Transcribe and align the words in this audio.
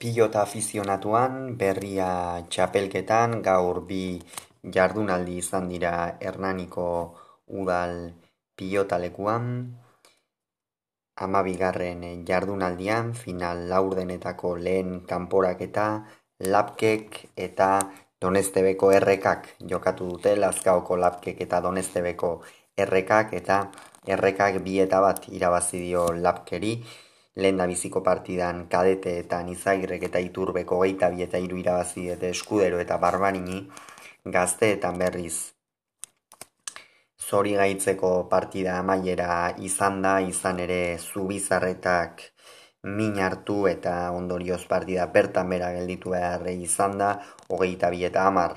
Pilota 0.00 0.40
afizionatuan, 0.46 1.58
berria 1.60 2.10
txapelketan, 2.48 3.42
gaur 3.44 3.82
bi 3.88 4.04
jardunaldi 4.76 5.34
izan 5.42 5.66
dira 5.68 5.90
Hernaniko 6.24 6.86
udal 7.62 7.92
pilotalekuan. 8.56 9.50
Amabigarren 11.26 12.06
jardunaldian, 12.30 13.12
final 13.24 13.66
laurdenetako 13.74 14.54
lehen 14.68 14.96
kanporaketa, 15.10 15.86
lapkek 16.54 17.20
eta 17.48 17.68
donestebeko 18.24 18.90
errekak 18.96 19.52
jokatu 19.74 20.08
dute, 20.14 20.32
lazkaoko 20.46 20.96
lapkek 20.96 21.44
eta 21.44 21.60
donestebeko 21.68 22.32
errekak 22.86 23.36
eta 23.42 23.60
errekak 24.16 24.62
bi 24.64 24.80
eta 24.80 25.04
bat 25.04 25.28
irabazi 25.28 25.84
dio 25.84 26.08
lapkeri, 26.24 26.74
lehen 27.36 27.56
da 27.56 27.66
biziko 27.66 28.02
partidan 28.02 28.66
kadete 28.68 29.18
eta 29.20 29.42
nizagirrek 29.46 30.02
eta 30.08 30.18
iturbeko 30.18 30.80
geita 30.82 31.10
bi 31.14 31.22
eta 31.22 31.38
iru 31.38 31.56
irabazi 31.62 32.08
eta 32.16 32.26
eskudero 32.26 32.80
eta 32.80 32.98
barbarini 32.98 33.62
gazteetan 34.24 34.98
berriz. 34.98 35.52
Zori 37.30 37.52
gaitzeko 37.54 38.10
partida 38.28 38.78
amaiera 38.78 39.54
izan 39.58 40.02
da, 40.02 40.18
izan 40.20 40.58
ere 40.58 40.98
zubizarretak 40.98 42.22
min 42.82 43.20
hartu 43.20 43.66
eta 43.68 43.94
ondorioz 44.10 44.64
partida 44.66 45.06
bertan 45.06 45.48
bera 45.48 45.70
gelditu 45.76 46.10
behar 46.16 46.48
izan 46.48 46.98
da, 46.98 47.10
hogeita 47.48 47.90
bi 47.90 48.04
eta 48.04 48.26
amar 48.26 48.56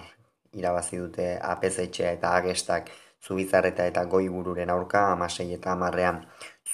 irabazi 0.54 0.98
dute 0.98 1.28
apezetxe 1.42 2.08
eta 2.14 2.36
agestak 2.38 2.90
zubizarreta 3.24 3.86
eta 3.86 4.06
goibururen 4.06 4.70
aurka, 4.70 5.12
amasei 5.12 5.54
eta 5.54 5.72
amarrean 5.74 6.24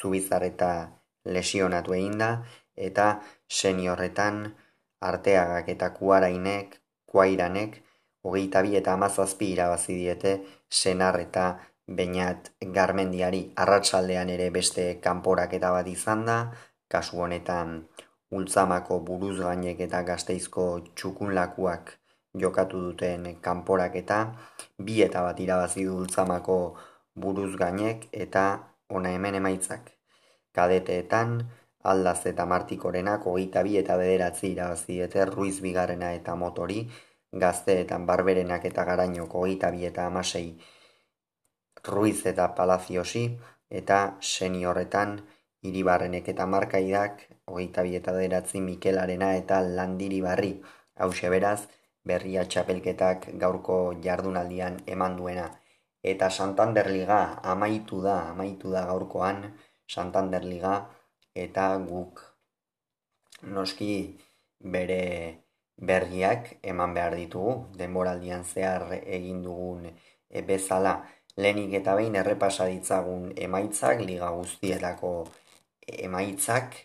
zubizarreta 0.01 0.98
lesionatu 1.35 1.95
egin 1.97 2.17
da, 2.21 2.31
eta 2.89 3.07
seniorretan 3.47 4.43
arteagak 5.09 5.69
eta 5.75 5.91
kuarainek, 5.95 6.79
kuairanek, 7.09 7.79
hogeita 8.23 8.61
bi 8.65 8.75
eta 8.79 8.93
amazazpi 8.93 9.53
irabazi 9.53 9.95
diete 9.95 10.33
senar 10.69 11.19
eta 11.19 11.45
bainat 11.99 12.51
garmendiari. 12.75 13.41
Arratsaldean 13.55 14.29
ere 14.29 14.49
beste 14.51 14.85
kanporak 15.03 15.55
eta 15.57 15.71
bat 15.75 15.87
izan 15.87 16.25
da, 16.27 16.39
kasu 16.89 17.21
honetan 17.25 17.79
ultzamako 18.31 18.99
buruz 19.05 19.37
gainek 19.39 19.79
eta 19.87 20.01
gazteizko 20.09 20.65
txukunlakuak 20.95 21.93
jokatu 22.43 22.81
duten 22.87 23.29
kanporak 23.41 23.95
eta 24.01 24.19
bi 24.89 24.99
eta 25.05 25.23
bat 25.25 25.39
irabazi 25.45 25.85
du 25.85 25.97
ultzamako 26.01 26.59
buruz 27.15 27.55
gainek 27.61 28.05
eta 28.25 28.43
ona 28.89 29.15
hemen 29.15 29.39
emaitzak 29.41 29.98
kadeteetan, 30.55 31.37
aldaz 31.83 32.25
eta 32.31 32.45
martikorenak 32.45 33.25
hogeita 33.25 33.63
bi 33.63 33.77
eta 33.77 33.95
bederatzi 33.97 34.51
irabazi 34.55 34.99
eta 35.05 35.25
ruiz 35.25 35.59
bigarrena 35.61 36.11
eta 36.17 36.35
motori, 36.35 36.81
gazteetan 37.31 38.05
barberenak 38.05 38.65
eta 38.65 38.83
garainoko 38.85 39.45
hogeita 39.45 39.71
bi 39.71 39.85
eta 39.85 40.05
amasei 40.11 40.49
ruiz 41.87 42.25
eta 42.25 42.47
palaziosi, 42.55 43.23
eta 43.69 43.99
seniorretan 44.19 45.19
iribarrenek 45.69 46.27
eta 46.33 46.45
markaidak, 46.45 47.23
hogeita 47.47 47.83
bi 47.83 47.95
eta 47.95 48.13
bederatzi 48.15 48.61
Mikelarena 48.61 49.33
eta 49.35 49.61
landiri 49.61 50.21
barri, 50.21 50.53
hause 50.95 51.29
beraz, 51.29 51.61
berria 52.03 52.45
txapelketak 52.45 53.29
gaurko 53.39 53.79
jardunaldian 54.03 54.79
eman 54.87 55.17
duena. 55.17 55.49
Eta 56.03 56.29
Santander 56.29 56.87
Liga 56.89 57.39
amaitu 57.43 58.01
da, 58.01 58.29
amaitu 58.31 58.71
da 58.71 58.85
gaurkoan, 58.87 59.43
Santander 59.89 60.43
Liga 60.45 60.73
eta 61.45 61.65
guk 61.89 62.21
noski 63.57 63.93
bere 64.59 65.03
berriak 65.91 66.51
eman 66.63 66.93
behar 66.93 67.15
ditugu. 67.15 67.53
Denboraldian 67.79 68.43
zehar 68.43 68.87
egin 68.99 69.43
dugun 69.43 69.87
e, 69.87 70.41
bezala. 70.41 70.99
Lehenik 71.37 71.73
eta 71.79 71.95
behin 71.95 72.17
errepasa 72.19 72.67
ditzagun 72.67 73.31
emaitzak 73.47 74.01
liga 74.03 74.29
guztietako 74.35 75.11
emaitzak 76.07 76.75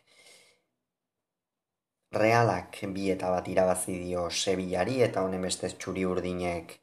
realak 2.15 2.79
bi 2.95 3.09
eta 3.11 3.31
bat 3.35 3.49
irabazi 3.49 3.99
dio 3.99 4.29
Sevillari 4.31 5.01
eta 5.03 5.25
honen 5.27 5.43
beste 5.43 5.71
txuri 5.75 6.05
urdinek 6.07 6.77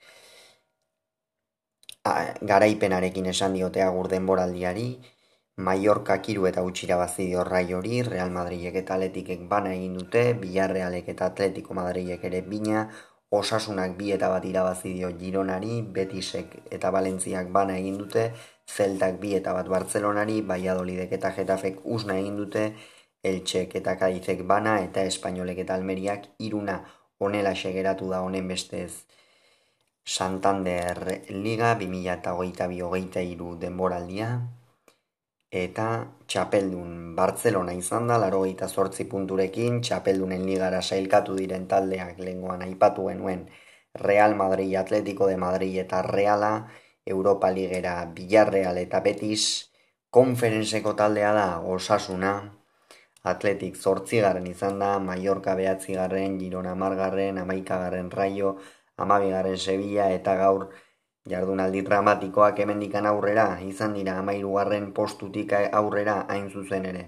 garaipenarekin 2.51 3.29
esan 3.31 3.55
diotea 3.55 3.89
gur 3.95 4.09
denboraldiari 4.11 4.87
Mallorca 5.67 6.17
kiru 6.25 6.47
eta 6.49 6.61
utxira 6.67 6.97
bazidio 6.97 7.43
rai 7.47 7.73
hori, 7.77 8.01
Real 8.07 8.31
Madridek 8.35 8.75
eta 8.81 8.95
Atletikek 8.97 9.41
bana 9.49 9.73
egin 9.77 9.97
dute, 9.99 10.23
Villarrealek 10.41 11.09
eta 11.13 11.27
Atletico 11.31 11.77
Madridek 11.77 12.23
ere 12.29 12.41
bina, 12.53 12.85
Osasunak 13.39 13.93
bi 13.97 14.09
eta 14.11 14.27
bat 14.31 14.45
irabazidio 14.45 15.11
Gironari, 15.19 15.81
Betisek 15.97 16.55
eta 16.77 16.91
Valentziak 16.91 17.51
bana 17.57 17.77
egin 17.79 17.99
dute, 18.01 18.25
Zeltak 18.67 19.19
bi 19.21 19.35
eta 19.37 19.53
bat 19.55 19.69
Barcelonari, 19.71 20.41
Valladolidek 20.53 21.13
eta 21.19 21.31
Getafek 21.37 21.85
usna 21.97 22.17
egin 22.19 22.35
dute, 22.41 22.65
Eltsek 23.23 23.75
eta 23.79 23.95
Kadizek 24.01 24.43
bana 24.49 24.79
eta 24.83 25.03
Espainolek 25.07 25.61
eta 25.63 25.77
Almeriak 25.77 26.27
iruna 26.39 26.79
onela 27.19 27.53
segeratu 27.55 28.09
da 28.09 28.21
honen 28.25 28.47
bestez. 28.47 29.05
Santander 30.03 31.21
Liga 31.29 31.75
2008-2008 31.83 33.27
iru 33.35 33.53
denboraldia 33.61 34.31
eta 35.51 35.85
txapeldun 36.31 37.15
Bartzelona 37.15 37.73
izan 37.75 38.07
da, 38.07 38.17
laro 38.17 38.45
eta 38.47 38.67
zortzi 38.67 39.05
punturekin, 39.11 39.81
txapeldunen 39.83 40.45
ligara 40.47 40.81
sailkatu 40.81 41.35
diren 41.35 41.67
taldeak 41.67 42.19
lenguan 42.19 42.61
aipatu 42.67 43.07
genuen 43.09 43.47
Real 43.93 44.35
Madrid, 44.35 44.75
Atletico 44.79 45.27
de 45.27 45.35
Madrid 45.37 45.77
eta 45.83 46.01
Reala, 46.01 46.53
Europa 47.05 47.51
Ligera, 47.51 48.05
Villarreal 48.15 48.77
eta 48.77 49.01
Betis, 49.01 49.71
konferenseko 50.09 50.93
taldea 50.95 51.33
da, 51.35 51.47
osasuna, 51.59 52.33
Atletik 53.23 53.75
zortzigaren 53.75 54.47
izan 54.47 54.79
da, 54.79 54.93
Mallorca 54.99 55.53
behatzigarren, 55.55 56.39
Girona 56.39 56.73
margarren, 56.75 57.37
Amaikagarren 57.37 58.09
Raio, 58.11 58.55
Amabigaren 58.97 59.57
Sevilla 59.57 60.07
eta 60.15 60.35
gaur 60.39 60.69
Jardunaldi 61.29 61.81
dramatikoak 61.85 62.59
hemendikan 62.63 63.05
aurrera 63.05 63.47
izan 63.61 63.93
dira 63.93 64.17
amairugarren 64.19 64.91
postutik 64.93 65.53
aurrera 65.53 66.15
hain 66.27 66.49
zuzen 66.49 66.85
ere. 66.91 67.03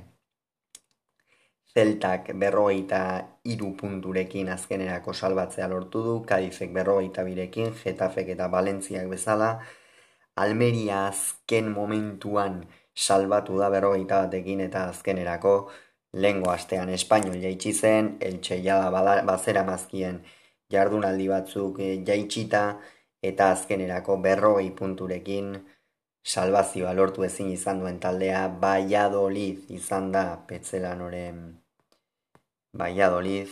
Zeltak 1.73 2.27
berrogeita 2.37 2.99
iru 3.49 3.71
punturekin 3.79 4.49
azkenerako 4.55 5.13
salbatzea 5.13 5.67
lortu 5.67 6.03
du, 6.05 6.13
Kadizek 6.29 6.69
berrogeita 6.75 7.23
birekin, 7.25 7.73
Getafek 7.79 8.29
eta 8.35 8.47
Valentziak 8.47 9.07
bezala, 9.09 9.49
Almeria 10.35 11.07
azken 11.07 11.71
momentuan 11.73 12.61
salbatu 12.93 13.57
da 13.57 13.71
berrogeita 13.73 14.21
batekin 14.27 14.61
eta 14.67 14.85
azkenerako, 14.91 15.55
lengo 16.13 16.51
astean 16.53 16.89
espainol 16.93 17.41
jaitsi 17.41 17.73
zen, 17.73 18.17
eltxe 18.21 18.61
jada 18.61 18.91
bazera 19.25 19.63
mazkien 19.65 20.21
jardunaldi 20.69 21.27
batzuk 21.29 21.79
eh, 21.79 21.95
jaitsita, 22.05 22.63
eta 23.31 23.49
azkenerako 23.55 24.17
berrogei 24.27 24.69
punturekin 24.79 25.53
salvazioa 26.35 26.93
lortu 26.99 27.23
ezin 27.23 27.51
izan 27.51 27.83
duen 27.83 27.99
taldea 27.99 28.45
Valladolid 28.61 29.69
izan 29.79 30.11
da 30.11 30.23
Petzelanoren 30.47 31.43
Valladolid 32.79 33.51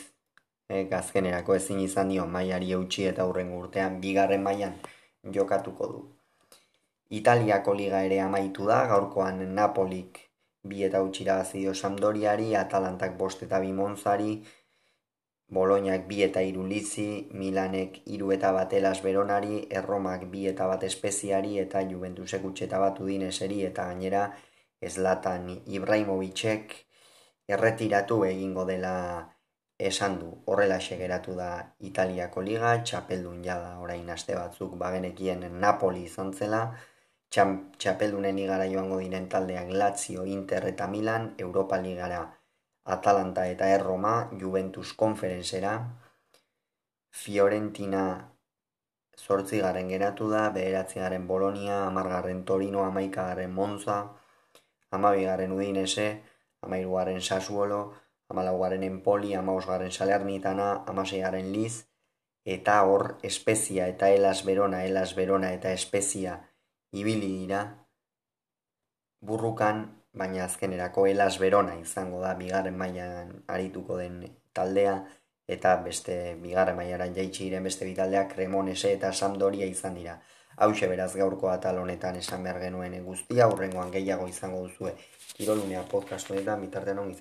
e, 0.69 0.87
azkenerako 1.01 1.55
ezin 1.59 1.79
izan 1.83 2.09
dio 2.13 2.25
mailari 2.37 2.71
eutxi 2.77 3.07
eta 3.11 3.27
hurren 3.29 3.51
urtean 3.59 3.99
bigarren 4.03 4.43
mailan 4.47 4.75
jokatuko 5.37 5.87
du. 5.93 6.01
Italiako 7.21 7.73
liga 7.75 8.01
ere 8.07 8.19
amaitu 8.23 8.67
da, 8.69 8.85
gaurkoan 8.91 9.41
Napolik 9.55 10.19
bi 10.63 10.83
eta 10.87 11.01
utxira 11.03 11.37
dio 11.51 11.73
Sampdoriari, 11.73 12.55
Atalantak 12.55 13.17
bost 13.17 13.43
eta 13.43 13.59
bi 13.59 13.73
Monzari, 13.73 14.31
Bolognak 15.51 16.05
bi 16.07 16.21
eta 16.23 16.41
iru 16.47 16.63
lizi, 16.67 17.27
Milanek 17.39 17.97
iru 18.15 18.31
eta 18.31 18.51
bat 18.55 18.73
elas 18.73 19.01
beronari, 19.03 19.65
Erromak 19.79 20.23
bi 20.31 20.45
eta 20.51 20.67
bat 20.71 20.85
espeziari 20.87 21.57
eta 21.59 21.81
Juventusek 21.89 22.45
utxeta 22.51 22.79
bat 22.79 23.01
udineseri 23.03 23.59
eta 23.67 23.89
gainera 23.89 24.23
Zlatan 24.89 25.49
Ibrahimovicek 25.67 26.73
erretiratu 27.47 28.23
egingo 28.29 28.65
dela 28.65 28.95
esan 29.77 30.17
du. 30.19 30.31
Horrela 30.45 30.79
geratu 30.79 31.35
da 31.35 31.75
Italiako 31.79 32.41
liga, 32.41 32.71
txapeldun 32.83 33.43
jada 33.43 33.77
orain 33.79 34.09
aste 34.09 34.35
batzuk 34.35 34.77
bagenekien 34.77 35.45
Napoli 35.59 36.03
izan 36.05 36.33
zela, 36.33 36.61
txapeldunen 37.29 38.37
igara 38.39 38.65
joango 38.71 38.99
diren 38.99 39.27
taldeak 39.27 39.69
Lazio, 39.71 40.25
Inter 40.25 40.67
eta 40.67 40.87
Milan, 40.87 41.33
Europa 41.37 41.77
ligara 41.77 42.21
Atalanta 42.83 43.47
eta 43.47 43.69
Erroma, 43.69 44.29
Juventus 44.39 44.93
konferenzera, 44.93 45.73
Fiorentina 47.11 48.05
zortzi 49.17 49.59
garen 49.61 49.89
geratu 49.89 50.29
da, 50.31 50.49
beheratzi 50.49 50.99
garen 50.99 51.27
Bolonia, 51.27 51.85
amargarren 51.85 52.43
Torino, 52.45 52.85
amaika 52.85 53.27
garen 53.29 53.51
Monza, 53.53 53.97
amabi 54.91 55.25
garen 55.25 55.51
Udinese, 55.51 56.07
amairu 56.61 56.95
garen 56.97 57.21
Sasuolo, 57.21 57.93
amalaugarren 58.29 58.83
Empoli, 58.83 59.35
amausgarren 59.35 59.91
Salernitana, 59.91 60.83
amaseigarren 60.87 61.51
Liz, 61.51 61.85
eta 62.45 62.81
hor 62.83 63.17
espezia 63.21 63.87
eta 63.87 64.09
elas 64.09 64.43
berona, 64.45 64.85
elas 64.85 65.13
berona 65.15 65.51
eta 65.53 65.71
espezia 65.71 66.39
ibili 66.91 67.27
dira. 67.27 67.61
Burrukan, 69.21 70.00
baina 70.13 70.43
azkenerako 70.45 71.05
elas 71.07 71.37
berona 71.39 71.75
izango 71.79 72.19
da 72.21 72.33
bigarren 72.35 72.77
mailan 72.77 73.33
arituko 73.47 73.97
den 73.97 74.21
taldea, 74.53 74.95
eta 75.47 75.75
beste 75.85 76.17
bigarren 76.43 76.75
mailaran 76.75 77.15
jaitsi 77.15 77.47
diren 77.47 77.63
beste 77.67 77.85
bitaldeak 77.85 78.33
Cremonese 78.35 78.93
eta 78.97 79.11
Sampdoria 79.13 79.65
izan 79.65 79.95
dira. 79.95 80.19
Hau 80.57 80.71
beraz 80.73 81.13
gaurko 81.15 81.49
atal 81.49 81.77
honetan 81.79 82.15
esan 82.15 82.43
behar 82.43 82.59
genuen 82.59 83.03
guztia, 83.05 83.45
aurrengoan 83.45 83.91
gehiago 83.91 84.27
izango 84.27 84.61
duzue 84.67 84.95
Kirolunea 85.33 85.83
podcast 85.91 86.29
honetan, 86.29 86.61
bitartean 86.61 86.99
izan. 86.99 87.19